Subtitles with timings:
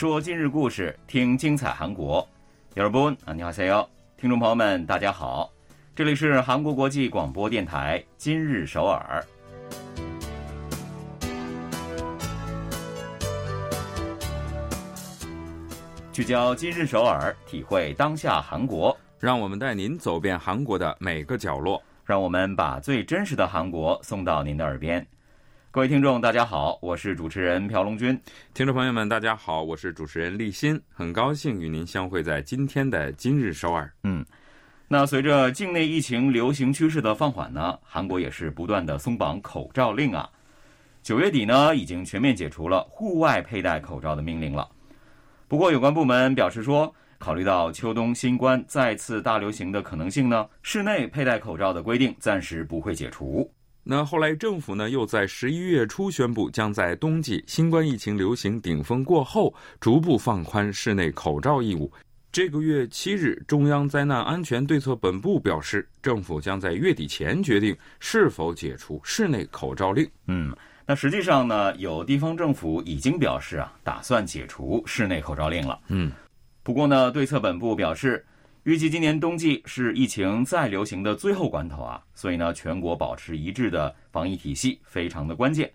[0.00, 2.26] 说今日故事，听精彩韩国。
[2.74, 5.50] 여러분啊，你好，C O，听众朋友们，大家好，
[5.94, 9.24] 这里是韩国国际广播电台今日首尔。
[16.12, 25.06] 聚焦今日首尔，体会当下韩国，让我们带您走遍韩国的每个角落，让我们把最真实的韩国送到您的耳边。
[25.73, 28.19] 各位听众，大家好，我是主持人朴龙军。
[28.53, 33.89] 听众朋友们，大家好，我是主持人立新，很高兴与您相会在今天的今日首尔。
[34.03, 34.25] 嗯，
[34.89, 40.29] 那随着境内疫情流行趋势的放缓呢，韩国也是不断的松绑口罩令啊。
[41.03, 44.69] 九月底呢，已经全面解除了户外佩戴口罩的命令了。
[45.47, 53.49] 不过，有关部门表示说，考虑到秋冬新冠再次大流行的可能性呢，室内佩戴口罩的规定暂时不会解除。
[53.83, 61.91] 那后来政府呢，又在十一月初宣布，将在冬季新冠疫情流行顶峰过后，逐步放宽室内口罩义务。
[62.31, 70.07] 这个月七日，中央灾难安全对策本部表示，政府将在月底前决定是否解除室内口罩令。
[70.27, 70.55] 嗯，
[70.85, 75.79] 那实际上呢，有地方政府已经表示啊，打算解除室内口罩令了。
[75.87, 76.11] 嗯，
[76.61, 78.23] 不过呢，对策本部表示。
[78.63, 85.71] 预计今年冬季是疫情再流行的最后关头啊，所以呢，全国保持一致的防疫体系非常的关键。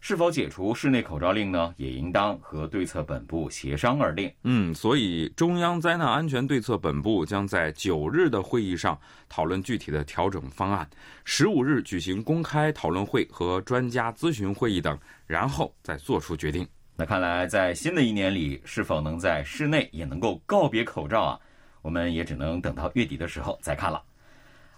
[0.00, 1.72] 是否解除室内口罩令呢？
[1.76, 4.32] 也应当和对策本部协商而定。
[4.42, 10.88] 嗯，所以中央灾难安全对策本部将在九日的会议上讨论具体的调整方案，
[11.24, 16.66] 十五日举行公开讨论会和专家咨询会议等，然后再做出决定。
[16.96, 21.38] 那看来，在新的一年里，是否能在室内也能够告别口罩啊？
[21.88, 24.02] 我们也只能等到月底的时候再看了。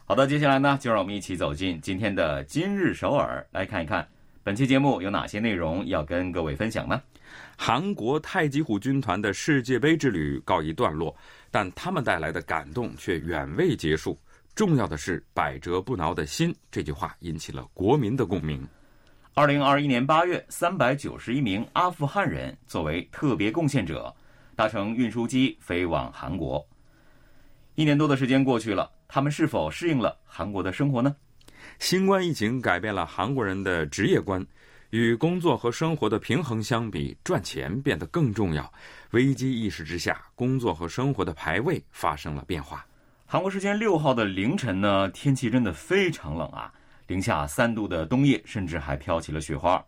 [0.04, 4.06] 好的，接下来呢，就让我们一起走进今天的今日首尔，来看一看
[4.44, 7.02] 本期节目有哪些内容要跟各位分享呢？
[7.58, 11.12] 韩国太极虎军团的世界杯之旅告一段落，
[11.50, 14.16] 但他们带来的感动却远未结束。
[14.54, 18.64] 重要的是“百折不挠的心”这句话引起了国民的共鸣。
[19.34, 24.14] 二零二一年八月，三百九十一名阿富汗人作为特别贡献者，
[24.54, 26.64] 搭乘运输机飞往韩国。
[27.74, 31.14] 一年多的时间过去了，他们是否适应了韩国的生活呢？
[31.78, 34.44] 新冠疫情改变了韩国人的职业观，
[34.90, 38.70] 与工作和生活的平衡相比，赚钱变得更重要。
[39.12, 42.84] 危机意识之下，工作和生活的排位发生了变化。
[43.24, 46.72] 韩国时间六号的凌晨呢，天气真的非常冷啊，
[47.06, 49.82] 零下三度的冬夜，甚至还飘起了雪花。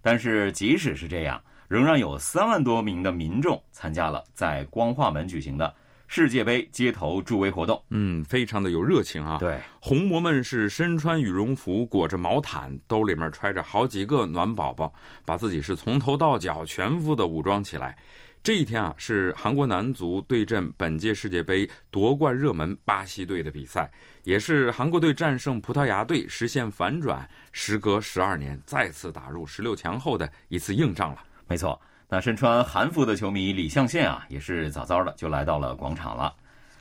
[0.00, 5.74] 但是即使是这样，仍然有三万多名的民众参加了在光化门举行的。
[6.12, 9.38] 世界杯街头助威活动，嗯，非常的有热情啊。
[9.38, 14.92] 对，红魔们是身穿羽绒服，裹着毛毯，兜里面揣着好几个暖宝宝，
[15.24, 17.96] 把自己是从头到脚全副的武装起来。
[18.42, 23.88] 这一天啊，是韩国男足对阵本届世界杯夺冠热门巴西队的比赛，
[24.24, 31.22] 也是韩国队战胜葡萄牙队实现反转，时隔十二年再次打入十六强后的一次硬仗了。
[31.46, 31.80] 没错。
[32.12, 36.34] 那身穿韩服的球迷李相宪啊，也是早早的就来到了广场了。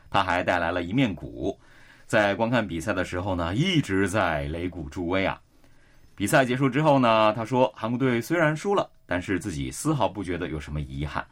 [0.09, 1.55] 他还带来了一面鼓，
[2.07, 5.39] 在观看比赛的时候呢，一直在擂鼓助威啊。
[6.15, 11.23] 比赛结束之后呢，他说：“韩国队虽然输了，但是自己丝毫不觉得有什么遗憾，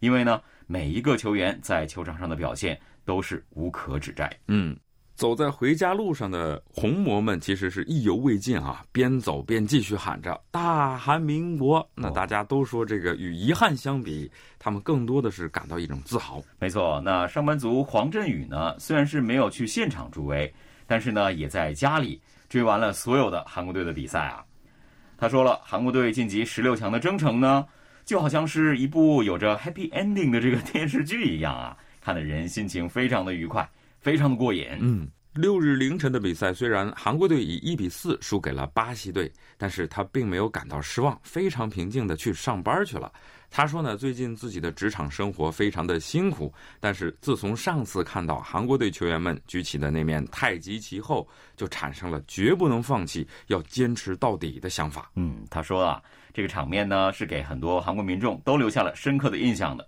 [0.00, 4.74] 因为呢，每一个球员在球场上的表现都是无可指摘。”嗯。
[5.22, 11.88] 走在回家路上的红魔们其实是意犹未尽啊，边走边继续喊着“大韩民国”。
[11.94, 14.28] 那大家都说，这个与遗憾相比，
[14.58, 16.42] 他们更多的是感到一种自豪。
[16.58, 20.52] 没错，那上班族黄振宇呢，虽然是没有去现场助威，
[20.88, 24.44] 但是呢，也在家里追完了所有的韩国队的比赛啊。
[25.16, 27.64] 他说了，韩国队晋级十六强的征程呢，
[28.04, 33.70] 就好像是一部有着 happy ending 的这个电视剧一样啊，看的人心情非常的愉快。
[34.02, 34.66] 非常的过瘾。
[34.80, 43.10] 嗯，六日凌晨的比赛，虽然韩国队以一比四输给了巴西队，但是他并没有感到失望，非常平静的去上班去了。
[43.54, 55.10] 他说呢，最近自己的职场生活非常的辛苦，但是自从上次看到韩国队球员们举起的那面太极旗后，就产生了绝不能放弃、要坚持到底的想法。
[55.16, 56.02] 嗯，他说啊，
[56.32, 59.86] 这个场面呢，是给很多韩国民众都留下了深刻的印象的。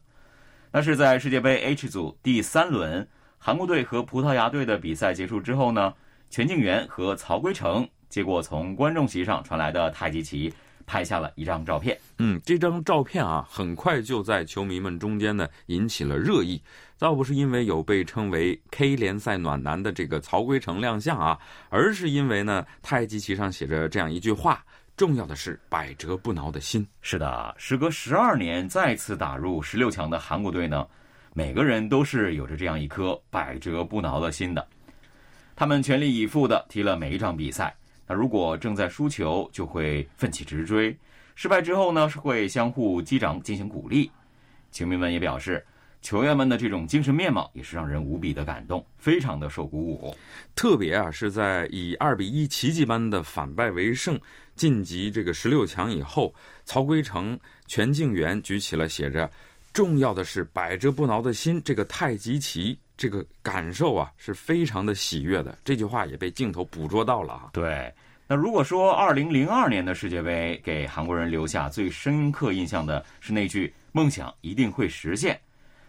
[0.71, 3.07] 那是在世界杯 H 组第三轮。
[3.47, 5.93] 韩国队和葡萄牙队的比赛结束之后呢，
[6.31, 10.51] 全敬元和曹圭成接过从观众席上传来的太极旗，
[10.87, 11.95] 拍下了一张照片。
[12.17, 16.59] 嗯，这张照片啊，很快就在球迷们中间呢引起了热议。
[16.99, 21.39] 倒不是因为有被称为 K 联赛暖男的这个曹圭成亮相啊，
[21.69, 24.65] 而是因为呢，太极旗上写着这样一句话
[24.97, 26.89] ：“重要的是百折不挠的心。
[27.03, 30.87] 是的，时隔十二年再次打入十六强的韩国队呢，
[31.37, 34.67] 每个人都是有着这样一颗百折不挠的心的。
[35.57, 37.75] 他们全力以赴的踢了每一场比赛。
[38.07, 40.97] 那如果正在输球，就会奋起直追；
[41.35, 44.11] 失败之后呢，是会相互击掌进行鼓励。
[44.71, 45.63] 球迷们也表示。
[46.03, 50.15] 球员们的这种精神面貌也是让人无比的感动，非常的受鼓舞。
[50.55, 54.21] 特别啊，是在以二比一奇迹般的反败为胜
[54.55, 56.35] 晋级这个十六强以后，
[56.67, 59.31] 曹圭成、全敬元举起了写着
[59.75, 65.59] “重要的是百折不挠的心”这个太极旗，这个感受啊是非常的喜悦的。
[65.65, 67.51] 这句话也被镜头捕捉到了啊。
[67.53, 67.93] 对，
[68.29, 75.39] 那如果说二零零二年的世界杯给韩国人留下最深刻印象的是那句“梦想一定会实现”。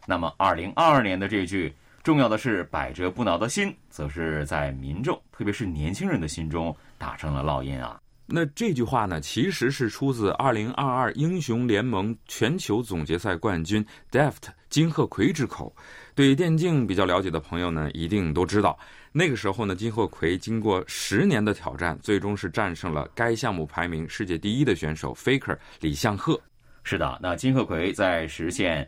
[0.07, 1.71] 那么，二零二二年的这句
[2.03, 8.01] “重要的是百折不挠的心”，则是在民众，特别是年轻人的心中打成了烙印啊。
[8.27, 15.75] 那这句话呢，其实是出自二零二二英雄联盟全球总决赛冠军 Deft 金赫奎之口。
[16.15, 18.77] 对电竞比较了解的朋友呢，一定都知道，
[19.11, 26.39] 那个时候呢，金赫奎经过十年的挑战，最终是战胜了该项目排名世界第一的选手 Faker 李相赫。
[26.83, 28.87] 是的，那金赫奎在实现。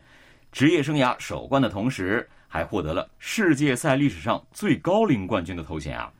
[0.50, 6.10] 职业生涯首冠的同时，还获得了世界赛历史上最高龄冠军的头衔啊！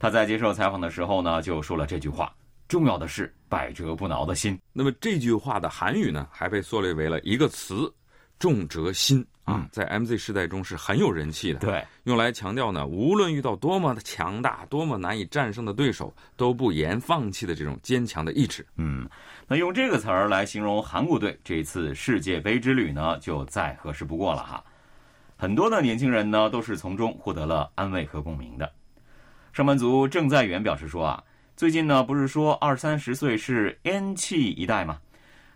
[0.00, 2.34] 他在接受采访的时候呢，就说了这句话
[2.72, 7.92] ：“重要的是百折不挠的心。”那么这句话的韩语呢，还被缩略为了一个词。
[8.38, 11.60] 重哲心啊，在 MZ 时代中是很有人气的。
[11.60, 18.66] 对，用来强调呢，无论遇到多么的强大、多么难以战胜的对手，都不言放弃的这种坚强的意志。
[18.76, 19.08] 嗯，
[19.46, 24.64] 那用这个词儿来形容韩国队这次世界杯之旅呢，就再合适不过了哈。
[25.36, 28.68] 很多的年轻人呢，都是从中获得了安慰和共鸣的。
[29.52, 31.22] 上班族郑在元表示说啊，
[31.56, 34.98] 最近呢，不是说二三十岁是烟气一代吗？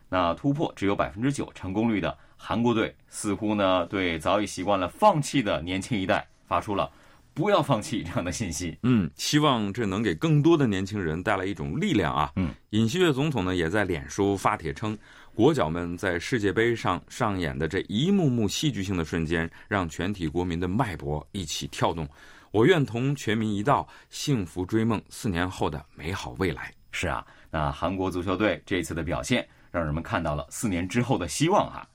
[0.09, 2.17] 那突破只有百分之九成功率的。
[2.37, 6.89] 韩国队似乎呢，对早已习惯了放弃的年轻一代发出了
[7.35, 8.79] “不要放弃”这样的信息。
[8.83, 12.31] 嗯，希望这能给更多的年轻人带来一种力量啊。
[12.37, 14.97] 嗯，尹锡悦总统呢也在脸书发帖称，
[15.35, 22.07] 国脚们在世界杯上 上演的这一幕幕戏剧性的瞬间，让全体国民的脉搏一起跳动。
[22.51, 26.73] 我愿同全民一道，幸福追梦四年后的美好未来。
[26.91, 31.87] 是啊，那韩国足球队这次的表现，让人们看到了四年之后的希望哈。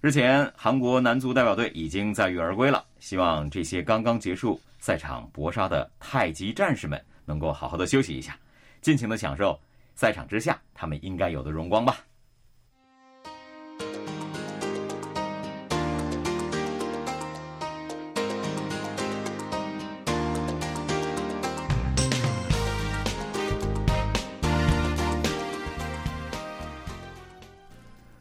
[0.00, 2.84] 日前，韩国男足代表队已经载誉而归了。
[2.98, 8.36] 希望这些刚刚结束赛场搏杀的太极战士们能够好好的休息一下，
[8.80, 9.58] 尽情的享受
[9.94, 11.98] 赛场之下他们应该有的荣光吧。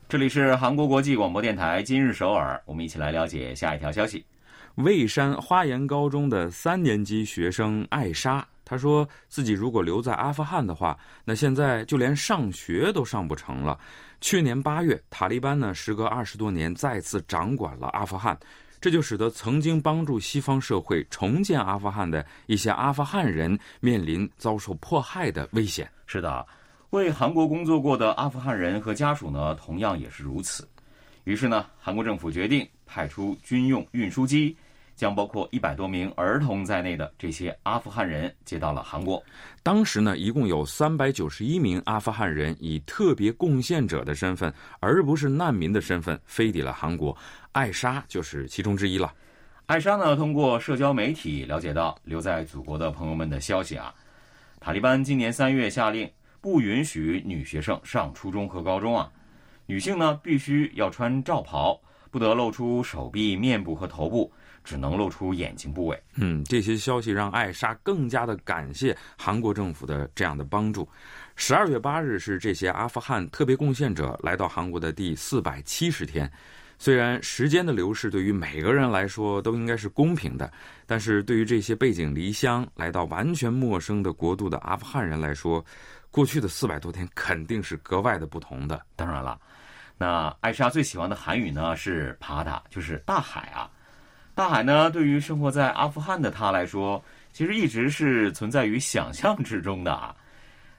[0.09, 4.25] 这里是韩国国际广播电台今日首尔，我们一起来了解下一条消息。
[4.75, 13.77] 蔚山花岩高中的三年级学生艾莎，她说自己如果留在阿富汗的话，那现在就连上学都上不成了。
[14.21, 18.39] 去年八月，塔利班呢时隔二十多年再次掌管了阿富汗，
[18.79, 25.85] 这就使得曾经帮助西方社会重建阿富汗的一些阿富汗人面临遭受迫害的危险。
[26.05, 26.47] 是的。
[26.91, 30.65] 为韩国工作过的阿富汗人和家属呢，同样也是如此。
[31.25, 34.55] 于是呢，韩国政府决定派出军用运输机，
[34.95, 39.21] 将包括一百多名儿童在内的这些阿富汗人接到了韩国。
[39.61, 47.15] 当时呢，一共有三百九十一名阿富汗人以特别贡献者的身份，而不是难民的身份飞抵了韩国。
[47.51, 49.13] 艾莎就是其中之一了。
[49.65, 53.93] 艾莎呢，通过社交媒体了解到留在祖国的朋友们的消息啊。
[54.61, 56.09] 塔利班今年三月下令。
[56.41, 59.11] 不允许女学生上初中和高中啊！
[59.65, 61.79] 女性呢必须要穿罩袍，
[62.09, 64.31] 不得露出手臂、面部和头部，
[64.63, 66.01] 只能露出眼睛部位。
[66.15, 70.87] 嗯，这些消息让艾莎更加的感谢韩国政府的这样的帮助。
[71.35, 76.31] 十二月八日是这些阿富汗特别贡献者来到韩国的第四百七十天。
[76.79, 80.51] 虽然时间的流逝对于每个人来说都应该是公平的，
[80.85, 85.63] 但是对于这些背井离乡来到完全陌生的国度的阿富汗人来说，
[86.11, 88.81] 过去的四百多天肯定是格外的不同的。
[88.95, 89.39] 当然了，
[89.97, 93.69] 那艾莎最喜欢的韩语呢是“帕达”，就是大海啊。
[94.33, 100.15] 大海呢，对于生活在阿富汗的他来说，其实一直是存在于想象之中的啊。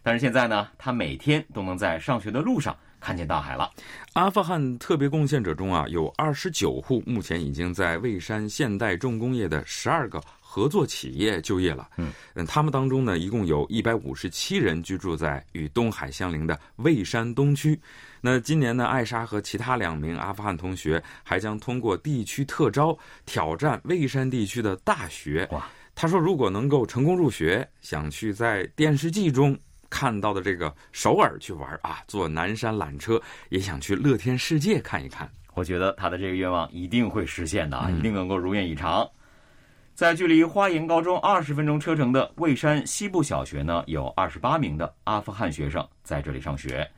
[0.03, 3.69] 但是现在呢，他每天都能在上学的路上看见大海了。
[4.13, 10.23] 阿富汗特别贡献者中啊，有二十九户目前已经在蔚山现代重工业的十二个。
[10.59, 11.89] 合作企业就业了。
[11.99, 12.13] 嗯，
[12.47, 17.81] 他们当中呢，一共有一百五十七人居住在与东海相邻的蔚山东区。
[18.21, 25.47] 那今年呢，艾莎和其他两名阿富汗同学还将通过地区特招挑战蔚山地区的大学。
[25.53, 25.65] 哇！
[25.95, 29.57] 他说，如果能够成功入学，想去在电视剧中
[29.89, 35.31] 看到的这个首尔去玩啊，坐南山缆车，也想去乐天世界看一看。
[35.55, 39.09] 我觉得他的这个愿望一定会实现的啊，一定能够如愿以偿。
[39.99, 46.89] 在距离花岩高中二十分钟车程的蔚山西部小学呢，有二十八名的阿富汗学生在这里上学。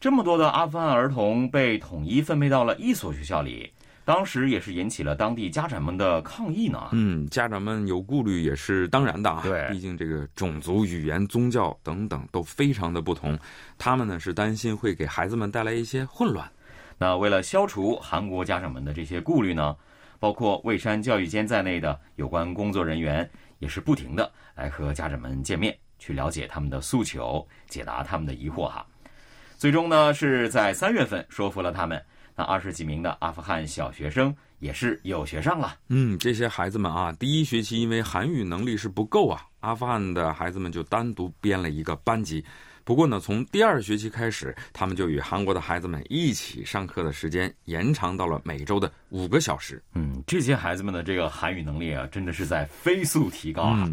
[0.00, 3.72] 这么多的阿富汗儿童被统一分配到了一所学校里。
[4.04, 6.88] 当时也是引起了当地家长们的抗议呢。
[6.90, 9.40] 嗯，家长们有顾虑也是当然的啊。
[9.44, 13.38] 对，毕竟这个种族、语言、宗教等等都非常的不同，
[13.78, 16.50] 他们呢是担心会给孩子们带来一些混乱。
[16.98, 19.76] 那为了消除韩国家长们的这些顾虑呢，
[20.18, 23.28] 包括蔚山教育监在内的有关工作人员
[23.58, 28.86] 也是不停的来和家长们见面，去了解他们的诉求，解答他们的疑惑哈。
[29.56, 32.02] 最终呢是在三月份说服了他们。
[32.36, 35.76] 那二十几名的阿富汗小学生也是有学上了。
[35.88, 42.44] 嗯，这些孩子们啊，第一学期因为韩语能力是不够啊，阿富汗的孩子们就单独编了一个班级。
[42.84, 49.82] 不过呢，从第二学期开始，他们就与韩国的孩子们一起上课的时间延长到了每周的五个小时。
[49.94, 53.90] 嗯，这些孩子们的这个韩语能力啊，真的是在飞速提高啊。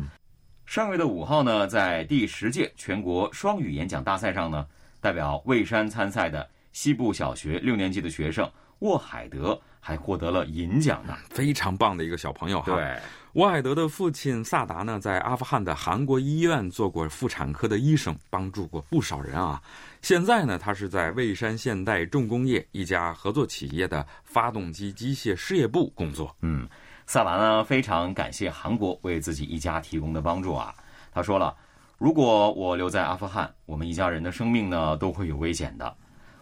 [0.66, 4.66] 上个月的五号呢，在第十届全国双语演讲大赛上呢，
[5.00, 6.48] 代表蔚山参赛的。
[6.74, 12.74] 西部小学六年级的学生沃海德还获得了银奖呢，非常棒的一个小朋友哈。
[12.74, 12.98] 对，
[13.34, 19.62] 沃海德的父亲萨达呢，在阿富汗的韩国医院做过妇产科的医生，帮助过不少人啊。
[20.02, 26.36] 现在呢，他是在蔚山现代重工业一家合作企业的发动机机械事业部工作。
[26.42, 26.68] 嗯，
[27.06, 30.76] 萨达呢非常感谢韩国为自己一家提供的帮助啊。
[31.14, 31.56] 他说了，
[31.98, 35.96] 如果我留在阿富汗，我们一家人的生命呢都会有危险的。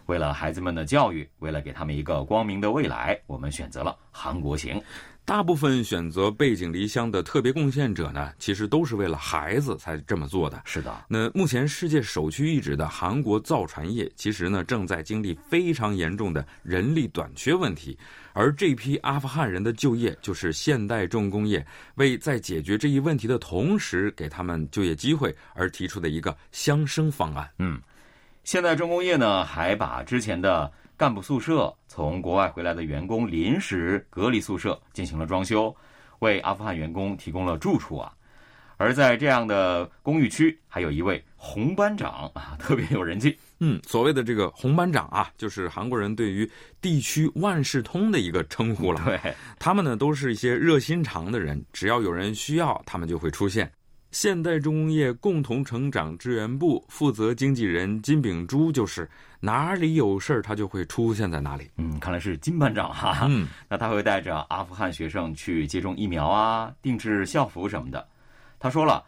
[0.06, 4.80] 为了孩子们的教育，为了给他们一个光明的未来，我们选择了韩国行。
[5.22, 10.60] 大部分选择背井离乡的特别贡献者呢，其实都是为了孩子才这么做的。
[10.64, 17.96] 是的，那目前世界首屈一指的韩国造船业，其实呢正在经历非常严重的人力短缺问题，
[18.32, 21.64] 而这批阿富汗人的就业，就是现代重工业
[21.94, 27.48] 为在解决这一问题的同时，给他们就业机会而提出的一个相生方案。
[27.58, 27.80] 嗯。
[28.44, 35.74] 现在重工业呢，还把之前的干部宿舍、从国外回来的员工临时隔离宿舍进行了装修，
[36.20, 38.12] 为阿富汗员工提供了住处啊。
[38.76, 43.38] 而在这样的公寓区，还有一位红班长啊，特别有人气。
[43.58, 49.02] 嗯，所谓的这个红班长啊，就是韩国人对于地区万事通的一个称呼了。
[49.04, 53.70] 对，他们呢都是一些热心肠的人，只要有人需要，他们就会出现。
[54.10, 61.70] 现代重工业共同成长支援部负责经纪人金炳珠就是哪里有事儿他就会出现在哪里。
[61.76, 63.26] 嗯，看来是金班长哈。
[63.28, 68.06] 嗯，那他会带着阿富汗学生去接种疫苗啊，定制校服什么的。
[68.58, 69.02] 他说了，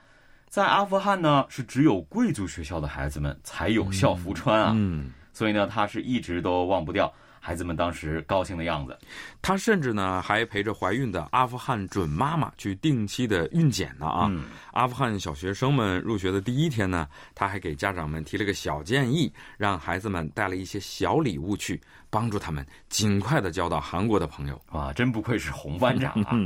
[0.49, 4.73] 在阿富汗呢是只有贵族学校的孩子们才有校服穿啊。
[4.75, 7.13] 嗯，所以呢他是一直都忘不掉。
[7.45, 8.97] 孩子们当时高兴的样子，
[9.43, 14.31] 他甚至呢还陪着怀孕的阿富汗准妈妈去定期的孕检呢啊！
[14.71, 21.81] 阿富汗小学生们入学的第一天呢，他还给家长们提了个小建议，让孩子们带了一些小礼物去，
[22.11, 24.63] 帮助他们尽快的交到韩国的朋友。
[24.71, 26.39] 哇，真不愧是红班长啊！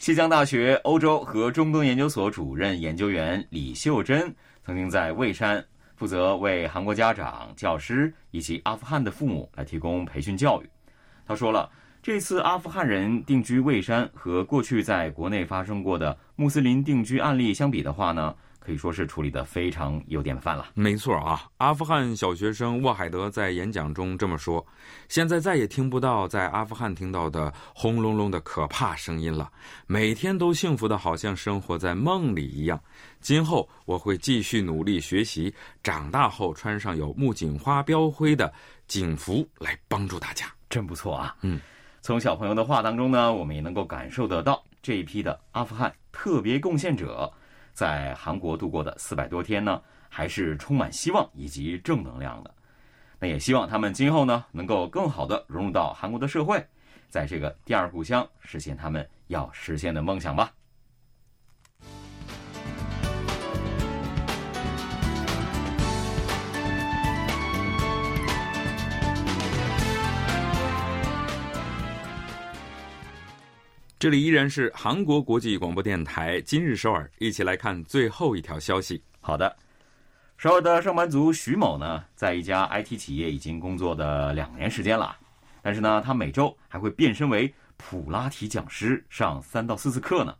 [0.00, 4.34] 西江大学欧洲和中东研究所主任研究员李秀珍
[4.66, 5.64] 曾经在蔚山。
[5.96, 10.68] 负责为韩国家长、教师以及阿富汗的父母来提供培训教育。
[11.26, 11.70] 他说了，
[12.02, 18.34] 这次阿富汗人定居蔚山和过去在国内发生过的穆斯林定居案例相比的话呢？
[18.64, 20.70] 可以说是处理的非常有典范了。
[20.74, 24.64] 没错啊，阿富汗小学生沃海德在演讲中这么说
[25.08, 29.50] ：“现在再也听不到在阿富汗听到的轰隆隆的可怕声音了，
[29.86, 32.80] 每天都幸福的好像生活在梦里一样。
[33.20, 38.52] 今后我会继续努力学习，长大后穿上有木槿花标徽的
[38.86, 41.36] 警服来帮助大家。”真不错啊！
[41.42, 41.60] 嗯，
[42.00, 47.32] 从小朋友的话当中呢，我们也能够感受得到这一批的阿富汗特别贡献者。
[47.74, 52.54] 在韩国度过的四百多天呢，还是充满希望以及正能量的。
[53.18, 56.64] 那也希望他们今后呢，能够更好的融入到韩国的社会，
[57.10, 60.52] 在这个第二故乡实现他们要实现的梦想吧。
[74.04, 79.02] 这里依然是韩国国际广播电台今日首尔，一起来看最后一条消息。
[79.18, 79.56] 好的，
[80.36, 85.16] 首尔的上班族徐某呢，在一家 IT 企业已经工作的两年时间了，
[85.62, 90.36] 但是呢，他每周还会变身为普拉提讲师，上三到四次课呢。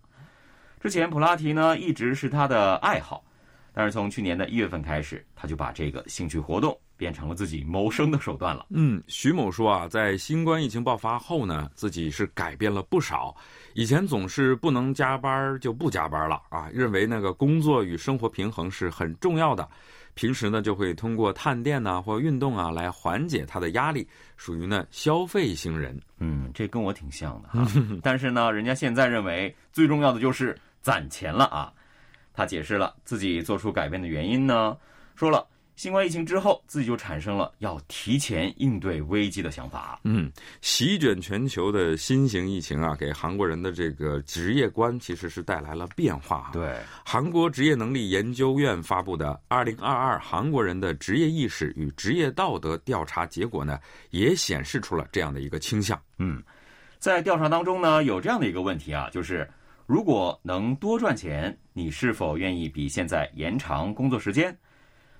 [0.78, 3.24] 之前普拉提呢一直是他的爱好，
[3.72, 6.78] 但是从去年的一月份开始，他就把这个兴趣活动。
[6.96, 8.66] 变成了自己谋生的手段了。
[8.70, 13.34] 嗯，徐某说啊，在新冠疫情爆发后呢，自己是改变了不少。
[13.74, 19.68] 以前总是不能加班就不加班了啊，认为那个工作与生活平衡是很重要的。
[20.14, 26.00] 平时呢，就会通过探店呐或运动啊来缓解他的压力，属于呢消费型人。
[26.18, 27.66] 嗯，这跟我挺像的哈。
[28.00, 31.72] 但是呢，人家现在认为最重要的就是攒钱了啊。
[32.32, 34.76] 他解释了自己做出改变的原因呢，
[35.16, 35.44] 说了。
[35.76, 39.98] 新冠疫情之后，自己就产生了要提前应对危机的想法。
[40.04, 46.50] 嗯，席卷全球的新型疫情啊，给韩国人的这个职业观其实是带来了变化。
[46.52, 53.78] 对，韩国职业能力研究院发布的《二零二二韩国人的职业意识与职业道德调查结果》呢，
[54.10, 56.00] 也显示出了这样的一个倾向。
[56.18, 56.40] 嗯，
[57.00, 59.48] 在调查当中呢，有这样的一个问题啊，就是
[59.86, 64.56] 如果能多赚钱，你是否愿意比现在延长工作时间？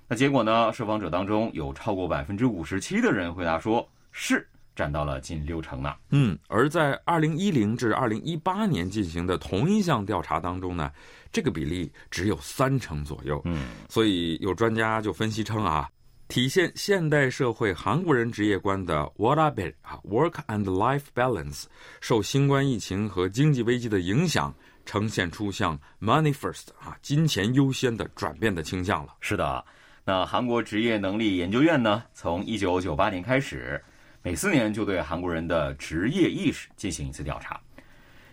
[0.07, 0.71] 那结果呢？
[0.71, 5.95] 受访者当中有超过百分之五十七的人回答说是，占到了近六成呢。
[6.11, 10.91] 嗯，而在二零一零至二零一八年进行的同一项调查当中呢，
[11.31, 13.41] 这个比例只有三成左右。
[13.45, 15.89] 嗯，所以有专家就分析称啊，
[16.27, 21.63] 体现现代社会韩国人职业观的 What a bit 啊，Work and Life Balance，
[21.99, 24.53] 受新冠疫情和经济危机的影响，
[24.85, 29.15] 呈现出向 Money First 啊，金钱优先的转变的倾向了。
[29.19, 29.65] 是的。
[30.07, 33.83] 那韩国职业能力研究院呢，从一九九八年开始，
[34.21, 37.59] 每四年就对韩国人的职业意识进行一次调查。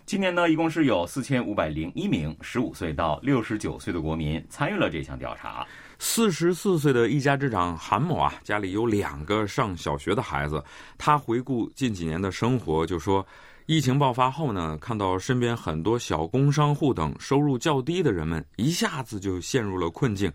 [0.05, 5.67] 今年呢，一共是有四千五百零一名十五岁到六十九岁的国民参与了这项调查。
[5.99, 10.63] 四十四岁的一家之长韩某啊，家里有两个上小学的孩子。
[10.99, 13.27] 他回顾近几年的生活，就说：
[13.65, 20.31] 疫情爆发后呢，看到身边很多小工商户等收入较低的人们，一下子就陷入了困境。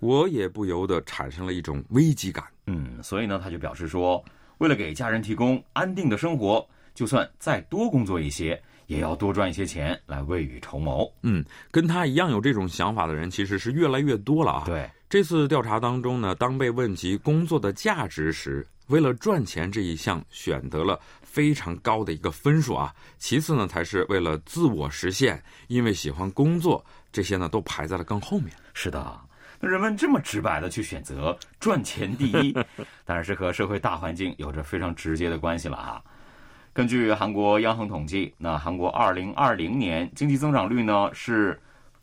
[0.00, 2.44] 我也不由得产生了一种危机感。
[2.66, 4.24] 嗯，所以呢，他就表示说，
[4.58, 11.10] 为了给家人提供安定的生活，就算再多工作一些，也要多赚一些钱来未雨绸缪。
[11.22, 14.62] 嗯，跟他一样有这种想法的人其实是越来越多了啊。
[14.66, 22.94] 对，这次调查当中呢，当被问及工作的价值时，为了赚钱这一项选择了非常高的一个分数啊。
[23.18, 28.52] 其次呢，才是为了自我实现，因为喜欢工作，这些呢都排在了更后面。
[28.72, 29.20] 是的。
[29.60, 32.52] 人们这么直白的去选择赚钱第一，
[33.04, 36.02] 当然是和社会大环境有着非常直接的关系了啊。
[36.72, 41.58] 根据韩国央行统计，那韩国二零二零年经济增长率呢是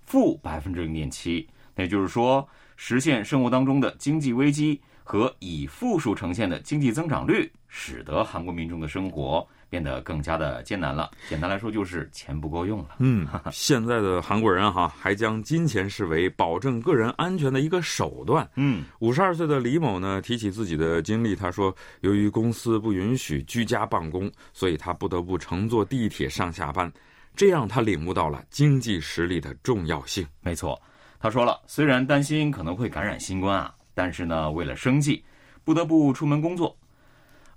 [0.05, 9.45] 负百分之零点七，那也就是说，实现生活当中的经济危机和以负数呈现的经济增长率，使得韩国民众的生活。
[9.71, 11.09] 变得更加的艰难了。
[11.29, 12.97] 简单来说，就是钱不够用了。
[12.99, 18.47] 嗯，现在的韩国人哈，还将金钱视为保证个人安全的一个手段。
[18.57, 26.91] 嗯，五十二岁的李某呢，提起自己的经历，他说，由于公司不允许居家办公，所以他不得不乘坐地铁上下班。
[27.33, 30.27] 这样，他领悟到了经济实力的重要性。
[30.41, 30.77] 没错，
[31.17, 35.23] 他说了，虽然担心可能会感染新冠啊，但是呢，为了生计，
[35.63, 36.77] 不得不出门工作。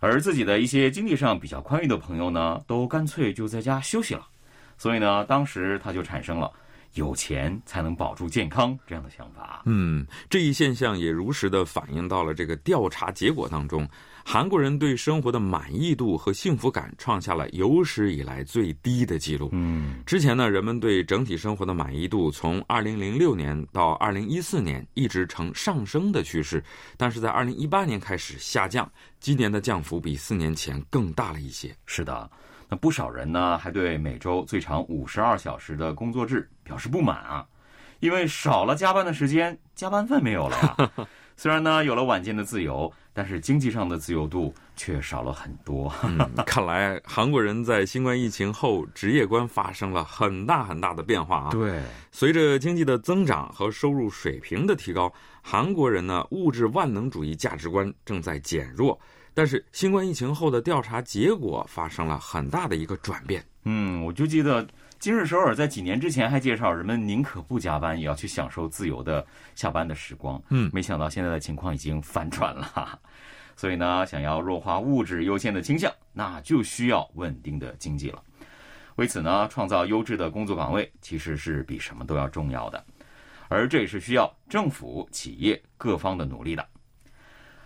[0.05, 4.29] 而自己的一些经济上比较宽裕的朋友呢，都干脆就在家休息了。
[4.77, 6.53] 所以呢，当时他就产生了
[6.93, 9.62] “有钱才能保住健康”这样的想法。
[9.64, 13.88] 嗯，这一现象也如实的反映到了这个调查结果当中。
[14.27, 19.51] 韩国人对生活的满意度和幸福感创下了有史以来最低的记录。
[19.53, 26.65] 嗯，之前呢，人们对整体生活的满意度从2006年到2014年一直呈上升的趋势，
[26.97, 31.73] 但是在2018年开始下降，今年的降幅比四年前更大了一些。
[31.85, 32.29] 是的，
[32.69, 37.47] 那不少人呢还对每周最长52小时的工作制表示不满啊，
[38.01, 41.07] 因为少了加班的时间，加班费没有了呀。
[41.37, 42.92] 虽然呢有了晚间的自由。
[43.16, 45.88] 但是经济上的自由度却少了很多。
[46.44, 51.51] 看来韩国人在新冠疫情后职业观发生了很大很大的变化啊！
[51.53, 58.99] 对，随着经济的增长和收入水平的提高，韩国人呢物质万能主义价值观正在减弱。
[59.35, 63.44] 但是新冠疫情后的调查结果发生了很大的一个转变。
[63.64, 64.66] 嗯，我就记得。
[65.01, 72.99] 今日首尔在几年之前还介绍人们宁可不加班也要去享受自由的下班的时光，嗯，没想到现在的情况已经反转了，
[73.55, 78.23] 所以呢，想要弱化物质优先的倾向，那就需要稳定的经济了。
[78.97, 82.83] 为此呢，创造优质的工作岗位其实是比什么都要重要的，
[83.49, 86.66] 而这也是需要政府、企业各方的努力的。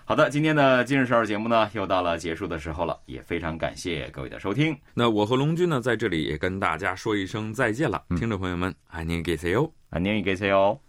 [0.08, 4.74] 好的，今天的今日十二节目呢，又到了结束的时候了，也非常感谢各位的收听。
[4.94, 10.80] 那我和龙军呢，在这里也跟大家说一声再见了，听众朋友们，安宁给 C 哦，安宁给 C 哦。